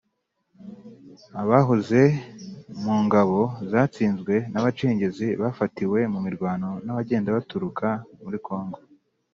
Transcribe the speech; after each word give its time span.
abahoze 1.41 2.01
mu 2.83 2.95
ngabo 3.05 3.39
zatsinzwe 3.71 4.35
n'abacengezi 4.51 5.27
bafatiwe 5.41 5.99
mu 6.13 6.19
mirwano 6.25 6.69
n'abagenda 6.85 7.35
baturuka 7.37 7.87
muri 8.23 8.37
kongo. 8.45 8.79